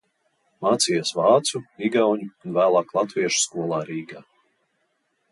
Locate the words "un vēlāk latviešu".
2.47-3.43